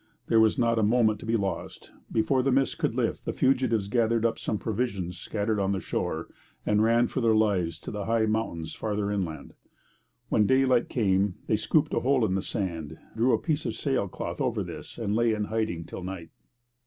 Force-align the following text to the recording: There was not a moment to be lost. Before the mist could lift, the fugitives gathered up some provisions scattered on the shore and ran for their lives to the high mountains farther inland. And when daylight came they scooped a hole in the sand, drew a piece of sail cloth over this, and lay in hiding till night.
There 0.29 0.39
was 0.39 0.57
not 0.57 0.79
a 0.79 0.81
moment 0.81 1.19
to 1.19 1.27
be 1.27 1.37
lost. 1.37 1.91
Before 2.11 2.41
the 2.41 2.51
mist 2.51 2.79
could 2.79 2.95
lift, 2.95 3.23
the 3.23 3.33
fugitives 3.33 3.87
gathered 3.87 4.25
up 4.25 4.39
some 4.39 4.57
provisions 4.57 5.19
scattered 5.19 5.59
on 5.59 5.73
the 5.73 5.79
shore 5.79 6.27
and 6.65 6.81
ran 6.81 7.05
for 7.05 7.21
their 7.21 7.35
lives 7.35 7.77
to 7.81 7.91
the 7.91 8.05
high 8.05 8.25
mountains 8.25 8.73
farther 8.73 9.11
inland. 9.11 9.49
And 9.53 9.53
when 10.29 10.47
daylight 10.47 10.89
came 10.89 11.35
they 11.45 11.55
scooped 11.55 11.93
a 11.93 11.99
hole 11.99 12.25
in 12.25 12.33
the 12.33 12.41
sand, 12.41 12.97
drew 13.15 13.31
a 13.33 13.37
piece 13.37 13.63
of 13.67 13.75
sail 13.75 14.07
cloth 14.07 14.41
over 14.41 14.63
this, 14.63 14.97
and 14.97 15.15
lay 15.15 15.33
in 15.33 15.43
hiding 15.43 15.83
till 15.83 16.01
night. 16.03 16.31